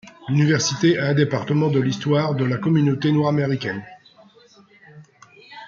L'université 0.29 0.97
a 0.97 1.09
un 1.09 1.13
département 1.13 1.69
de 1.69 1.79
l'histoire 1.79 2.33
de 2.33 2.43
la 2.43 2.57
communauté 2.57 3.11
noire 3.11 3.29
américaine. 3.29 3.85